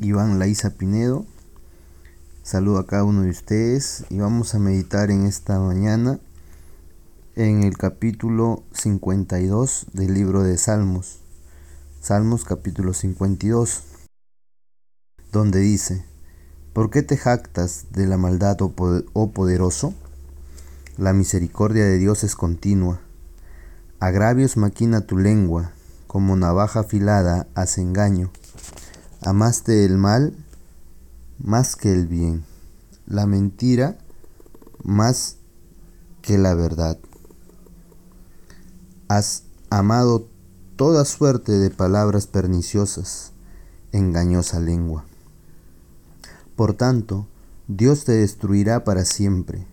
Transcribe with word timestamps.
Iván 0.00 0.38
Laiza 0.38 0.70
Pinedo. 0.70 1.24
Saludo 2.42 2.78
a 2.78 2.86
cada 2.86 3.04
uno 3.04 3.22
de 3.22 3.30
ustedes 3.30 4.04
y 4.10 4.18
vamos 4.18 4.54
a 4.54 4.58
meditar 4.58 5.10
en 5.10 5.24
esta 5.24 5.58
mañana 5.58 6.20
en 7.34 7.62
el 7.62 7.78
capítulo 7.78 8.62
52 8.72 9.86
del 9.94 10.12
libro 10.12 10.42
de 10.42 10.58
Salmos. 10.58 11.20
Salmos 12.02 12.44
capítulo 12.44 12.92
52, 12.92 13.84
donde 15.32 15.60
dice, 15.60 16.04
¿por 16.74 16.90
qué 16.90 17.02
te 17.02 17.16
jactas 17.16 17.86
de 17.90 18.06
la 18.06 18.18
maldad, 18.18 18.60
oh, 18.60 18.74
oh 19.14 19.30
poderoso? 19.30 19.94
La 20.98 21.14
misericordia 21.14 21.84
de 21.86 21.96
Dios 21.96 22.22
es 22.22 22.36
continua. 22.36 23.00
Agravios 23.98 24.58
maquina 24.58 25.00
tu 25.00 25.16
lengua 25.16 25.72
como 26.06 26.36
navaja 26.36 26.80
afilada 26.80 27.46
hace 27.54 27.80
engaño. 27.80 28.30
Amaste 29.26 29.84
el 29.84 29.98
mal 29.98 30.36
más 31.42 31.74
que 31.74 31.92
el 31.92 32.06
bien, 32.06 32.44
la 33.08 33.26
mentira 33.26 33.98
más 34.84 35.38
que 36.22 36.38
la 36.38 36.54
verdad. 36.54 36.96
Has 39.08 39.42
amado 39.68 40.28
toda 40.76 41.04
suerte 41.04 41.50
de 41.50 41.70
palabras 41.70 42.28
perniciosas, 42.28 43.32
engañosa 43.90 44.60
lengua. 44.60 45.04
Por 46.54 46.74
tanto, 46.74 47.26
Dios 47.66 48.04
te 48.04 48.12
destruirá 48.12 48.84
para 48.84 49.04
siempre, 49.04 49.66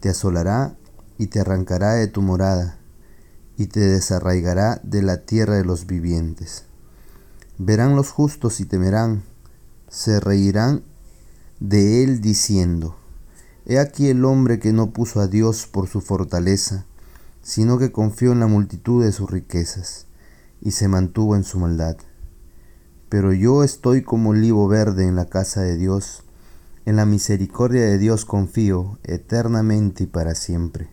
te 0.00 0.10
asolará 0.10 0.76
y 1.16 1.28
te 1.28 1.40
arrancará 1.40 1.94
de 1.94 2.08
tu 2.08 2.20
morada 2.20 2.76
y 3.56 3.68
te 3.68 3.80
desarraigará 3.80 4.82
de 4.82 5.00
la 5.00 5.22
tierra 5.22 5.54
de 5.54 5.64
los 5.64 5.86
vivientes. 5.86 6.66
Verán 7.58 7.96
los 7.96 8.10
justos 8.10 8.60
y 8.60 8.64
temerán, 8.64 9.22
se 9.88 10.20
reirán 10.20 10.82
de 11.60 12.02
él 12.02 12.20
diciendo, 12.20 12.96
He 13.66 13.78
aquí 13.78 14.08
el 14.08 14.24
hombre 14.24 14.58
que 14.58 14.72
no 14.72 14.90
puso 14.90 15.20
a 15.20 15.28
Dios 15.28 15.66
por 15.66 15.86
su 15.86 16.00
fortaleza, 16.00 16.86
sino 17.42 17.78
que 17.78 17.92
confió 17.92 18.32
en 18.32 18.40
la 18.40 18.46
multitud 18.46 19.04
de 19.04 19.12
sus 19.12 19.30
riquezas, 19.30 20.06
y 20.60 20.72
se 20.72 20.88
mantuvo 20.88 21.36
en 21.36 21.44
su 21.44 21.58
maldad. 21.58 21.96
Pero 23.08 23.32
yo 23.32 23.62
estoy 23.62 24.02
como 24.02 24.30
olivo 24.30 24.66
verde 24.66 25.06
en 25.06 25.14
la 25.14 25.26
casa 25.26 25.60
de 25.60 25.76
Dios, 25.76 26.24
en 26.86 26.96
la 26.96 27.04
misericordia 27.04 27.82
de 27.82 27.98
Dios 27.98 28.24
confío 28.24 28.98
eternamente 29.04 30.04
y 30.04 30.06
para 30.06 30.34
siempre. 30.34 30.88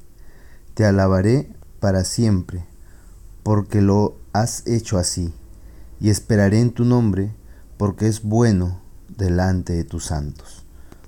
Te 0.73 0.85
alabaré 0.85 1.51
para 1.79 2.03
siempre, 2.03 2.65
porque 3.41 3.81
lo 3.81 4.17
has 4.33 4.67
hecho 4.67 4.97
así, 4.97 5.33
y 5.99 6.09
esperaré 6.09 6.59
en 6.59 6.71
tu 6.71 6.85
nombre, 6.85 7.33
porque 7.77 8.07
es 8.07 8.23
bueno 8.23 8.81
delante 9.07 9.73
de 9.73 9.83
tus 9.83 10.05
santos. 10.05 10.65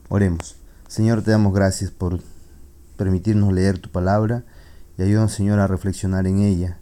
Oremos. 0.10 0.58
Señor, 0.88 1.22
te 1.22 1.32
damos 1.32 1.54
gracias 1.54 1.92
por 1.92 2.20
permitirnos 2.98 3.54
leer 3.54 3.80
tu 3.80 3.90
palabra 3.90 4.44
y 4.98 5.04
ayúdanos, 5.04 5.34
Señor, 5.34 5.60
a 5.60 5.68
reflexionar 5.68 6.28
en 6.28 6.40
ella 6.40 6.78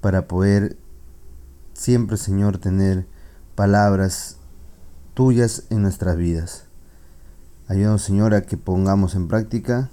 para 0.00 0.28
poder 0.28 0.76
siempre, 1.72 2.16
Señor, 2.16 2.58
tener 2.58 3.06
palabras 3.54 4.36
tuyas 5.14 5.64
en 5.70 5.82
nuestras 5.82 6.16
vidas. 6.16 6.64
Ayúdanos, 7.68 8.02
Señor, 8.02 8.34
a 8.34 8.42
que 8.42 8.56
pongamos 8.56 9.14
en 9.14 9.28
práctica 9.28 9.90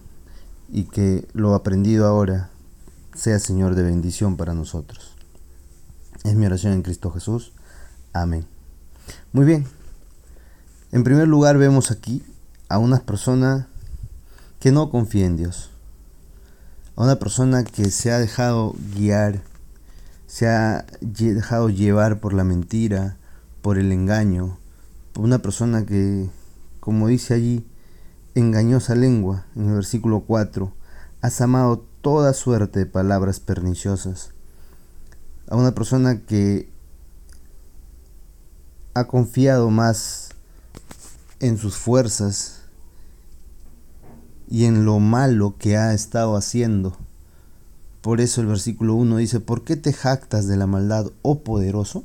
y 0.70 0.84
que 0.84 1.28
lo 1.34 1.54
aprendido 1.54 2.06
ahora 2.06 2.50
sea 3.14 3.40
Señor 3.40 3.76
de 3.76 3.84
bendición 3.84 4.38
para 4.38 4.54
nosotros. 4.54 5.17
Es 6.24 6.36
mi 6.36 6.46
oración 6.46 6.74
en 6.74 6.82
Cristo 6.82 7.12
Jesús. 7.12 7.54
Amén. 8.14 8.46
Muy 9.32 9.46
bien. 9.46 9.66
En 10.92 11.04
primer 11.04 11.28
lugar 11.28 11.58
vemos 11.58 11.92
aquí 11.92 12.24
a 12.70 12.78
una 12.78 13.00
persona 13.00 13.68
que 14.60 14.72
no 14.72 14.90
confía 14.90 15.26
en 15.26 15.38
Dios. 15.38 15.70
A 16.96 17.04
una 17.04 17.20
persona 17.20 17.64
que 17.64 17.92
se 17.92 18.12
ha 18.12 18.20
dejado 18.20 18.76
guiar, 18.96 19.42
se 20.26 20.48
ha 20.48 20.86
dejado 21.02 21.70
llevar 21.70 22.20
por 22.20 22.34
la 22.34 22.44
mentira, 22.44 23.18
por 23.62 23.78
el 23.78 23.92
engaño. 23.92 24.58
Una 25.18 25.40
persona 25.40 25.86
que, 25.86 26.30
como 26.80 27.08
dice 27.08 27.34
allí, 27.34 27.66
engañosa 28.36 28.96
lengua, 28.96 29.46
en 29.56 29.70
el 29.70 29.76
versículo 29.76 30.22
4, 30.22 30.74
has 31.22 31.42
amado 31.42 31.86
toda 32.02 32.34
suerte 32.34 32.80
de 32.80 32.86
palabras 32.86 33.40
perniciosas. 33.40 34.32
A 35.50 35.56
una 35.56 35.74
persona 35.74 36.22
que 36.22 36.70
ha 38.94 39.08
confiado 39.08 39.70
más 39.70 40.30
en 41.40 41.58
sus 41.58 41.76
fuerzas 41.76 42.62
y 44.50 44.66
en 44.66 44.86
lo 44.86 45.00
malo 45.00 45.56
que 45.58 45.78
ha 45.78 45.94
estado 45.94 46.36
haciendo. 46.36 46.98
Por 48.02 48.22
eso 48.22 48.42
el 48.42 48.48
versículo 48.48 48.96
1 48.96 49.18
dice, 49.18 49.40
¿por 49.40 49.64
qué 49.64 49.76
te 49.76 49.94
jactas 49.94 50.48
de 50.48 50.58
la 50.58 50.68
maldad, 50.68 51.12
oh 51.22 51.40
poderoso? 51.40 52.04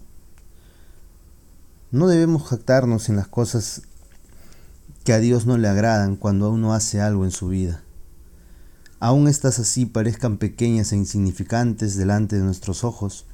No 1.91 2.09
debemos 2.09 2.45
jactarnos 2.45 3.09
en 3.09 3.17
las 3.17 3.29
cosas 3.29 3.83
que 5.05 5.13
a 5.13 5.19
Dios 5.19 5.47
no 5.47 5.59
le 5.59 5.69
agradan 5.69 6.17
cuando 6.17 6.51
uno 6.51 6.75
hace 6.75 7.01
algo 7.01 7.25
en 7.25 7.31
su 7.31 7.49
vida. 7.49 7.83
Aún 8.99 9.29
estas 9.29 9.59
así 9.59 9.85
parezcan 9.85 10.39
pequeñas 10.39 10.93
e 10.93 10.97
insignificantes 10.97 11.97
delante 11.97 12.37
de 12.37 12.43
nuestros 12.43 12.85
ojos, 12.85 13.27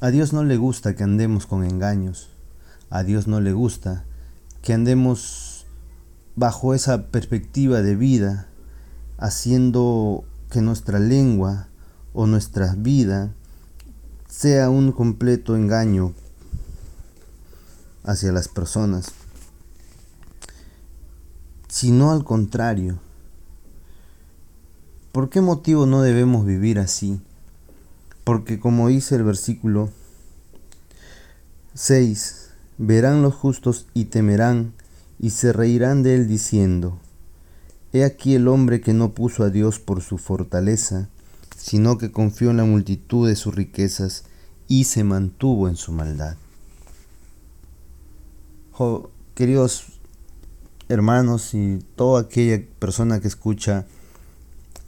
a 0.00 0.10
Dios 0.10 0.32
no 0.32 0.44
le 0.44 0.56
gusta 0.56 0.94
que 0.94 1.02
andemos 1.02 1.46
con 1.46 1.64
engaños. 1.64 2.30
A 2.90 3.02
Dios 3.02 3.26
no 3.26 3.40
le 3.40 3.52
gusta 3.52 4.04
que 4.62 4.72
andemos 4.72 5.66
bajo 6.34 6.74
esa 6.74 7.06
perspectiva 7.06 7.82
de 7.82 7.96
vida, 7.96 8.48
haciendo 9.18 10.24
que 10.50 10.60
nuestra 10.60 10.98
lengua 10.98 11.68
o 12.12 12.26
nuestra 12.26 12.74
vida 12.74 13.32
sea 14.28 14.70
un 14.70 14.92
completo 14.92 15.56
engaño 15.56 16.12
hacia 18.04 18.32
las 18.32 18.48
personas, 18.48 19.06
sino 21.68 22.12
al 22.12 22.24
contrario, 22.24 22.98
¿Por 25.16 25.30
qué 25.30 25.40
motivo 25.40 25.86
no 25.86 26.02
debemos 26.02 26.44
vivir 26.44 26.78
así? 26.78 27.22
Porque 28.26 28.58
como 28.58 28.88
dice 28.88 29.14
el 29.14 29.22
versículo 29.22 29.88
6, 31.74 32.50
verán 32.76 33.22
los 33.22 33.36
justos 33.36 33.86
y 33.94 34.06
temerán 34.06 34.72
y 35.20 35.30
se 35.30 35.52
reirán 35.52 36.02
de 36.02 36.16
él 36.16 36.26
diciendo, 36.26 36.98
He 37.92 38.02
aquí 38.02 38.34
el 38.34 38.48
hombre 38.48 38.80
que 38.80 38.94
no 38.94 39.12
puso 39.12 39.44
a 39.44 39.50
Dios 39.50 39.78
por 39.78 40.02
su 40.02 40.18
fortaleza, 40.18 41.08
sino 41.56 41.98
que 41.98 42.10
confió 42.10 42.50
en 42.50 42.56
la 42.56 42.64
multitud 42.64 43.28
de 43.28 43.36
sus 43.36 43.54
riquezas 43.54 44.24
y 44.66 44.84
se 44.84 45.04
mantuvo 45.04 45.68
en 45.68 45.76
su 45.76 45.92
maldad. 45.92 46.36
queridos 49.36 50.00
hermanos 50.88 51.54
y 51.54 51.78
toda 51.94 52.22
aquella 52.22 52.60
persona 52.80 53.20
que 53.20 53.28
escucha 53.28 53.86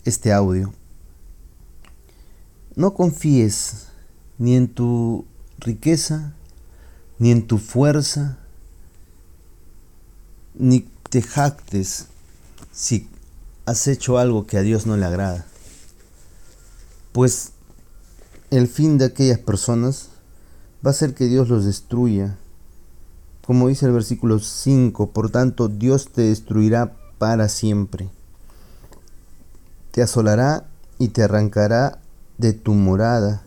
este 0.05 0.33
audio. 0.33 0.73
No 2.79 2.95
confíes 2.95 3.89
ni 4.39 4.55
en 4.55 4.69
tu 4.69 5.27
riqueza, 5.59 6.33
ni 7.19 7.31
en 7.33 7.47
tu 7.47 7.59
fuerza, 7.59 8.39
ni 10.55 10.89
te 11.11 11.21
jactes 11.21 12.07
si 12.73 13.09
has 13.67 13.87
hecho 13.89 14.17
algo 14.17 14.47
que 14.47 14.57
a 14.57 14.63
Dios 14.63 14.87
no 14.87 14.97
le 14.97 15.05
agrada. 15.05 15.45
Pues 17.13 17.51
el 18.51 18.69
fin 18.69 18.97
de 18.97 19.07
aquellas 19.07 19.41
personas 19.41 20.09
va 20.87 20.93
a 20.93 20.95
ser 20.95 21.15
que 21.15 21.27
Dios 21.27 21.49
los 21.49 21.65
destruya. 21.65 22.39
Como 23.45 23.69
dice 23.69 23.87
el 23.87 23.93
versículo 23.93 24.39
5, 24.39 25.11
por 25.11 25.31
tanto 25.31 25.69
Dios 25.69 26.13
te 26.13 26.23
destruirá 26.23 26.97
para 27.19 27.49
siempre 27.49 28.09
te 29.99 30.03
asolará 30.05 30.65
y 30.99 31.09
te 31.09 31.25
arrancará 31.25 31.98
de 32.39 32.53
tu 32.53 32.75
morada 32.75 33.43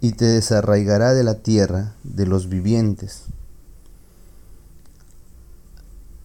y 0.00 0.12
te 0.12 0.24
desarraigará 0.24 1.14
de 1.14 1.24
la 1.24 1.42
tierra 1.42 1.94
de 2.04 2.26
los 2.26 2.48
vivientes. 2.48 3.24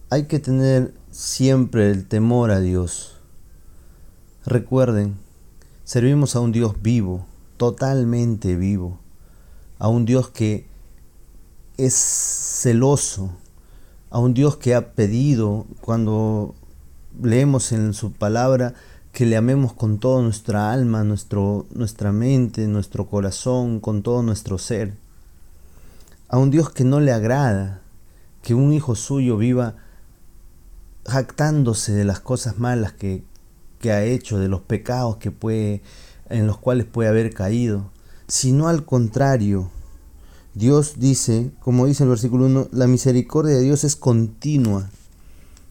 Hay 0.08 0.24
que 0.24 0.38
tener 0.38 0.94
siempre 1.10 1.90
el 1.90 2.06
temor 2.06 2.50
a 2.50 2.60
Dios. 2.60 3.16
Recuerden, 4.44 5.16
servimos 5.84 6.36
a 6.36 6.40
un 6.40 6.52
Dios 6.52 6.80
vivo, 6.82 7.26
totalmente 7.56 8.56
vivo, 8.56 8.98
a 9.78 9.88
un 9.88 10.04
Dios 10.04 10.30
que 10.30 10.66
es 11.76 11.94
celoso, 11.94 13.30
a 14.10 14.18
un 14.18 14.34
Dios 14.34 14.56
que 14.56 14.74
ha 14.74 14.92
pedido 14.92 15.66
cuando 15.80 16.54
leemos 17.22 17.72
en 17.72 17.94
su 17.94 18.12
palabra 18.12 18.74
que 19.12 19.26
le 19.26 19.36
amemos 19.36 19.72
con 19.72 19.98
toda 19.98 20.22
nuestra 20.22 20.72
alma, 20.72 21.04
nuestro, 21.04 21.66
nuestra 21.70 22.12
mente, 22.12 22.66
nuestro 22.68 23.06
corazón, 23.06 23.80
con 23.80 24.02
todo 24.02 24.22
nuestro 24.22 24.58
ser. 24.58 24.94
a 26.28 26.38
un 26.38 26.50
Dios 26.50 26.70
que 26.70 26.84
no 26.84 27.00
le 27.00 27.12
agrada 27.12 27.80
que 28.42 28.54
un 28.54 28.72
hijo 28.72 28.94
suyo 28.94 29.36
viva 29.36 29.76
jactándose 31.06 31.92
de 31.92 32.04
las 32.04 32.20
cosas 32.20 32.58
malas 32.58 32.92
que, 32.92 33.24
que 33.80 33.92
ha 33.92 34.04
hecho, 34.04 34.38
de 34.38 34.48
los 34.48 34.60
pecados 34.60 35.16
que 35.16 35.30
puede, 35.30 35.82
en 36.28 36.46
los 36.46 36.58
cuales 36.58 36.86
puede 36.86 37.08
haber 37.08 37.34
caído, 37.34 37.90
sino 38.28 38.68
al 38.68 38.84
contrario. 38.84 39.70
Dios 40.54 40.94
dice, 40.98 41.50
como 41.60 41.86
dice 41.86 42.04
el 42.04 42.10
versículo 42.10 42.46
1, 42.46 42.68
la 42.72 42.86
misericordia 42.86 43.56
de 43.56 43.62
Dios 43.62 43.84
es 43.84 43.96
continua. 43.96 44.90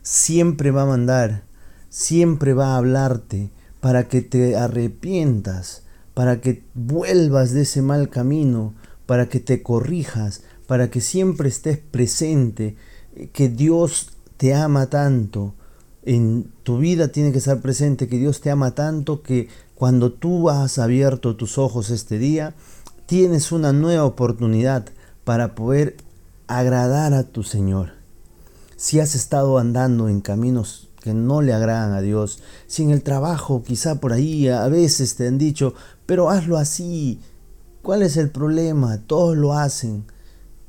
Siempre 0.02 0.72
va 0.72 0.84
a 0.84 0.88
mandar, 0.88 1.44
siempre 1.90 2.54
va 2.54 2.74
a 2.74 2.78
hablarte 2.78 3.52
para 3.80 4.08
que 4.08 4.22
te 4.22 4.56
arrepientas, 4.56 5.84
para 6.14 6.42
que 6.42 6.64
vuelvas 6.74 7.52
de 7.52 7.62
ese 7.62 7.82
mal 7.82 8.10
camino, 8.10 8.74
para 9.06 9.30
que 9.30 9.40
te 9.40 9.64
corrijas, 9.64 10.44
para 10.68 10.90
que 10.90 11.02
siempre 11.02 11.50
estés 11.50 11.78
presente, 11.78 12.76
que 13.34 13.50
Dios 13.50 14.12
te 14.38 14.54
ama 14.54 14.88
tanto, 14.88 15.54
en 16.04 16.52
tu 16.64 16.78
vida 16.78 17.10
tiene 17.10 17.32
que 17.32 17.40
estar 17.40 17.62
presente 17.62 18.08
que 18.08 18.18
Dios 18.18 18.42
te 18.42 18.50
ama 18.50 18.72
tanto 18.72 19.22
que 19.22 19.50
cuando 19.76 20.12
tú 20.12 20.50
has 20.50 20.80
abierto 20.80 21.36
tus 21.36 21.58
ojos 21.58 21.90
este 21.90 22.18
día, 22.18 22.54
tienes 23.06 23.52
una 23.52 23.74
nueva 23.74 24.06
oportunidad 24.06 24.86
para 25.24 25.56
poder 25.56 25.98
agradar 26.48 27.14
a 27.14 27.24
tu 27.24 27.44
Señor. 27.44 27.92
Si 28.76 29.00
has 29.00 29.16
estado 29.16 29.58
andando 29.58 30.10
en 30.10 30.22
caminos 30.22 30.89
que 31.02 31.14
no 31.14 31.42
le 31.42 31.54
agradan 31.54 31.94
a 31.94 32.02
Dios, 32.02 32.42
si 32.68 32.84
en 32.84 32.92
el 32.92 33.04
trabajo 33.04 33.64
quizá 33.64 34.00
por 34.00 34.14
ahí 34.14 34.48
a 34.50 34.68
veces 34.68 35.16
te 35.16 35.28
han 35.28 35.38
dicho, 35.38 35.74
pero 36.06 36.30
hazlo 36.30 36.58
así, 36.58 37.20
¿cuál 37.82 38.02
es 38.02 38.18
el 38.18 38.30
problema? 38.30 39.00
Todos 39.08 39.38
lo 39.38 39.54
hacen 39.54 40.06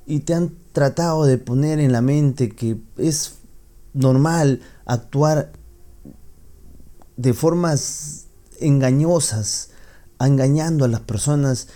y 0.06 0.20
te 0.20 0.34
han 0.34 0.52
tratado 0.72 1.24
de 1.24 1.38
poner 1.38 1.80
en 1.80 1.92
la 1.92 2.00
mente 2.00 2.50
que 2.50 2.80
es 2.96 3.36
normal 3.92 4.60
actuar 4.86 5.52
de 7.16 7.34
formas 7.34 8.26
engañosas, 8.60 9.70
engañando 10.20 10.84
a 10.84 10.88
las 10.88 11.00
personas 11.00 11.68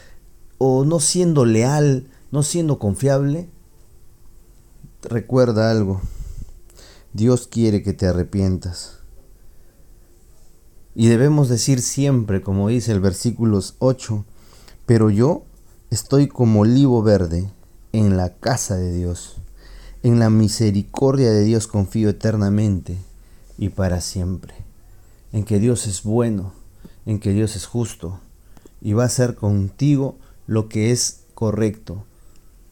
o 0.58 0.84
no 0.84 1.00
siendo 1.00 1.44
leal, 1.44 2.08
no 2.30 2.42
siendo 2.42 2.78
confiable, 2.78 3.48
recuerda 5.02 5.70
algo. 5.70 6.00
Dios 7.14 7.46
quiere 7.46 7.84
que 7.84 7.92
te 7.92 8.08
arrepientas. 8.08 8.98
Y 10.96 11.06
debemos 11.06 11.48
decir 11.48 11.80
siempre, 11.80 12.42
como 12.42 12.70
dice 12.70 12.90
el 12.90 12.98
versículo 12.98 13.60
8, 13.78 14.24
pero 14.84 15.10
yo 15.10 15.44
estoy 15.90 16.26
como 16.26 16.62
olivo 16.62 17.04
verde 17.04 17.48
en 17.92 18.16
la 18.16 18.34
casa 18.34 18.74
de 18.74 18.92
Dios. 18.92 19.36
En 20.02 20.18
la 20.18 20.28
misericordia 20.28 21.30
de 21.30 21.44
Dios 21.44 21.68
confío 21.68 22.08
eternamente 22.08 22.98
y 23.58 23.68
para 23.68 24.00
siempre. 24.00 24.54
En 25.32 25.44
que 25.44 25.60
Dios 25.60 25.86
es 25.86 26.02
bueno, 26.02 26.52
en 27.06 27.20
que 27.20 27.30
Dios 27.30 27.54
es 27.54 27.66
justo 27.66 28.18
y 28.82 28.94
va 28.94 29.04
a 29.04 29.06
hacer 29.06 29.36
contigo 29.36 30.18
lo 30.48 30.68
que 30.68 30.90
es 30.90 31.20
correcto. 31.34 32.04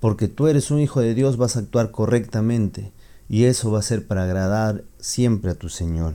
Porque 0.00 0.26
tú 0.26 0.48
eres 0.48 0.72
un 0.72 0.80
hijo 0.80 1.00
de 1.00 1.14
Dios, 1.14 1.36
vas 1.36 1.54
a 1.54 1.60
actuar 1.60 1.92
correctamente 1.92 2.92
y 3.32 3.46
eso 3.46 3.70
va 3.70 3.78
a 3.78 3.82
ser 3.82 4.06
para 4.06 4.24
agradar 4.24 4.84
siempre 4.98 5.52
a 5.52 5.54
tu 5.54 5.70
Señor. 5.70 6.12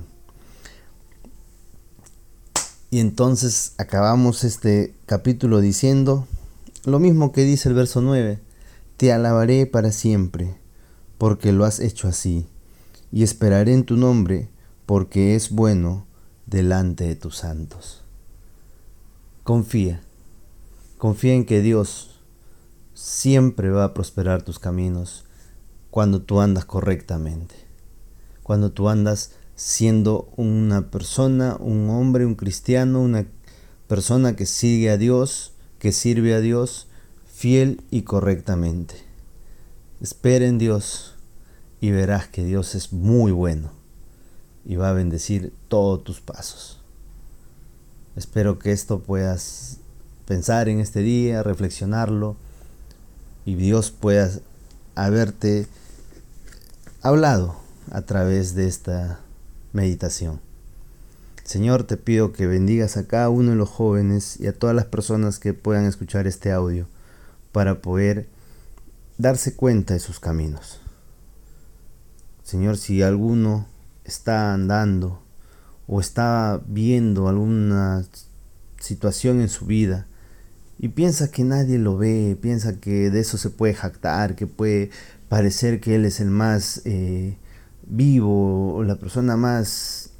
Y 2.91 2.99
entonces 2.99 3.73
acabamos 3.79 4.43
este 4.43 4.93
capítulo 5.07 5.59
diciendo 5.59 6.27
lo 6.85 6.99
mismo 6.99 7.31
que 7.31 7.43
dice 7.43 7.69
el 7.69 7.75
verso 7.75 8.01
9. 8.01 8.39
Te 8.97 9.11
alabaré 9.11 9.65
para 9.65 9.91
siempre 9.91 10.59
porque 11.17 11.53
lo 11.53 11.65
has 11.65 11.79
hecho 11.79 12.07
así, 12.07 12.45
y 13.11 13.23
esperaré 13.23 13.73
en 13.73 13.83
tu 13.83 13.97
nombre, 13.97 14.47
porque 14.85 15.33
es 15.33 15.49
bueno 15.49 16.05
delante 16.45 17.05
de 17.05 17.15
tus 17.15 17.37
santos. 17.37 18.03
Confía, 19.43 20.03
confía 20.99 21.33
en 21.33 21.47
que 21.47 21.63
Dios 21.63 22.11
siempre 22.93 23.71
va 23.71 23.85
a 23.85 23.93
prosperar 23.95 24.43
tus 24.43 24.59
caminos 24.59 25.23
cuando 25.92 26.22
tú 26.22 26.42
andas 26.42 26.66
correctamente, 26.66 27.56
cuando 28.44 28.72
tú 28.72 28.89
andas 28.89 29.31
siendo 29.56 30.30
una 30.36 30.92
persona, 30.92 31.57
un 31.60 31.89
hombre, 31.89 32.25
un 32.25 32.36
cristiano, 32.36 33.01
una 33.01 33.25
persona 33.88 34.36
que 34.36 34.45
sigue 34.45 34.89
a 34.89 34.98
Dios, 34.98 35.54
que 35.80 35.92
sirve 35.92 36.36
a 36.36 36.39
Dios 36.39 36.88
fiel 37.38 37.81
y 37.92 38.01
correctamente. 38.01 38.95
Espera 40.01 40.45
en 40.45 40.57
Dios 40.57 41.16
y 41.81 41.92
verás 41.92 42.28
que 42.28 42.44
Dios 42.44 42.75
es 42.75 42.94
muy 42.94 43.31
bueno 43.31 43.72
y 44.66 44.75
va 44.75 44.89
a 44.89 44.94
bendecir 44.94 45.54
todos 45.68 46.04
tus 46.04 46.19
pasos. 46.19 46.80
Espero 48.16 48.57
que 48.57 48.72
esto 48.72 49.00
puedas 49.00 49.78
pensar 50.25 50.68
en 50.68 50.80
este 50.80 51.01
día, 51.01 51.44
reflexionarlo 51.44 52.36
y 53.45 53.56
Dios 53.56 53.92
pueda 53.92 54.31
haberte 55.05 55.67
hablado 57.03 57.55
a 57.91 58.01
través 58.01 58.55
de 58.55 58.67
esta 58.67 59.19
meditación. 59.71 60.41
Señor, 61.44 61.83
te 61.83 61.97
pido 61.97 62.33
que 62.33 62.47
bendigas 62.47 62.97
a 62.97 63.07
cada 63.07 63.29
uno 63.29 63.51
de 63.51 63.55
los 63.55 63.69
jóvenes 63.69 64.39
y 64.39 64.47
a 64.47 64.57
todas 64.57 64.75
las 64.75 64.85
personas 64.85 65.38
que 65.38 65.53
puedan 65.53 65.85
escuchar 65.85 66.25
este 66.25 66.51
audio 66.51 66.88
para 67.51 67.79
poder 67.81 68.27
darse 69.19 69.55
cuenta 69.55 69.94
de 69.94 69.99
sus 69.99 70.19
caminos. 70.19 70.81
Señor, 72.43 72.77
si 72.77 73.03
alguno 73.03 73.67
está 74.03 74.53
andando 74.53 75.21
o 75.85 76.01
está 76.01 76.59
viendo 76.65 77.27
alguna 77.27 78.03
situación 78.79 79.41
en 79.41 79.50
su 79.50 79.67
vida 79.67 80.06
y 80.79 80.89
piensa 80.89 81.31
que 81.31 81.44
nadie 81.44 81.77
lo 81.77 81.97
ve, 81.97 82.38
piensa 82.41 82.79
que 82.79 83.09
de 83.09 83.19
eso 83.19 83.38
se 83.38 83.50
puede 83.50 83.74
jactar, 83.74 84.35
que 84.35 84.47
puede 84.47 84.89
parecer 85.29 85.79
que 85.79 85.96
él 85.96 86.05
es 86.05 86.19
el 86.19 86.29
más 86.29 86.81
eh, 86.86 87.38
vivo 87.86 88.75
o 88.75 88.84
la 88.84 88.96
persona 88.98 89.38
más 89.38 90.12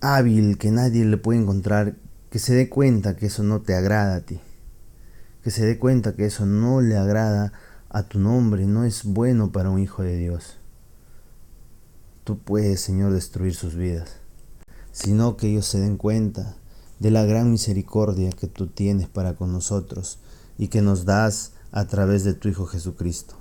hábil 0.00 0.58
que 0.58 0.70
nadie 0.70 1.04
le 1.04 1.16
puede 1.16 1.40
encontrar, 1.40 1.94
que 2.30 2.38
se 2.38 2.54
dé 2.54 2.68
cuenta 2.68 3.16
que 3.16 3.26
eso 3.26 3.42
no 3.42 3.62
te 3.62 3.74
agrada 3.74 4.16
a 4.16 4.20
ti 4.20 4.40
que 5.44 5.50
se 5.50 5.66
dé 5.66 5.78
cuenta 5.78 6.14
que 6.14 6.24
eso 6.24 6.46
no 6.46 6.80
le 6.80 6.96
agrada 6.96 7.52
a 7.90 8.04
tu 8.04 8.18
nombre, 8.18 8.64
no 8.64 8.84
es 8.84 9.04
bueno 9.04 9.52
para 9.52 9.68
un 9.68 9.78
hijo 9.78 10.02
de 10.02 10.16
Dios. 10.16 10.56
Tú 12.24 12.38
puedes, 12.38 12.80
Señor, 12.80 13.12
destruir 13.12 13.54
sus 13.54 13.76
vidas, 13.76 14.16
sino 14.90 15.36
que 15.36 15.48
ellos 15.48 15.66
se 15.66 15.80
den 15.80 15.98
cuenta 15.98 16.56
de 16.98 17.10
la 17.10 17.24
gran 17.24 17.50
misericordia 17.50 18.30
que 18.30 18.46
tú 18.46 18.66
tienes 18.66 19.08
para 19.08 19.34
con 19.34 19.52
nosotros 19.52 20.18
y 20.58 20.68
que 20.68 20.82
nos 20.82 21.04
das 21.04 21.52
a 21.72 21.86
través 21.86 22.24
de 22.24 22.34
tu 22.34 22.48
Hijo 22.48 22.66
Jesucristo. 22.66 23.36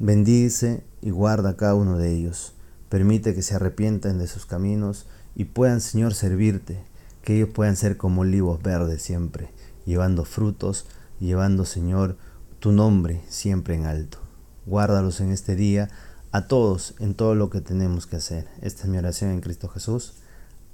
Bendice 0.00 0.84
y 1.00 1.10
guarda 1.10 1.50
a 1.50 1.56
cada 1.56 1.74
uno 1.74 1.98
de 1.98 2.14
ellos. 2.14 2.54
Permite 2.88 3.34
que 3.34 3.42
se 3.42 3.54
arrepientan 3.54 4.18
de 4.18 4.26
sus 4.26 4.46
caminos 4.46 5.06
y 5.34 5.44
puedan, 5.44 5.80
Señor, 5.80 6.14
servirte, 6.14 6.82
que 7.22 7.36
ellos 7.36 7.50
puedan 7.52 7.76
ser 7.76 7.96
como 7.96 8.22
olivos 8.22 8.62
verdes 8.62 9.02
siempre, 9.02 9.50
llevando 9.84 10.24
frutos 10.24 10.86
llevando, 11.20 11.64
Señor, 11.64 12.16
tu 12.58 12.72
nombre 12.72 13.22
siempre 13.28 13.74
en 13.74 13.86
alto. 13.86 14.18
Guárdalos 14.66 15.20
en 15.20 15.30
este 15.30 15.54
día 15.54 15.88
a 16.30 16.46
todos 16.46 16.94
en 16.98 17.14
todo 17.14 17.34
lo 17.34 17.50
que 17.50 17.60
tenemos 17.60 18.06
que 18.06 18.16
hacer. 18.16 18.48
Esta 18.60 18.82
es 18.82 18.88
mi 18.88 18.98
oración 18.98 19.30
en 19.30 19.40
Cristo 19.40 19.68
Jesús. 19.68 20.14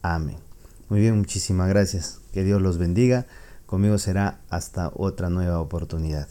Amén. 0.03 0.54
Muy 0.89 1.01
bien, 1.01 1.19
muchísimas 1.19 1.69
gracias. 1.69 2.21
Que 2.33 2.45
Dios 2.45 2.61
los 2.61 2.79
bendiga. 2.79 3.27
Conmigo 3.67 3.99
será 3.99 4.41
hasta 4.51 4.91
otra 4.95 5.31
nueva 5.31 5.61
oportunidad. 5.61 6.29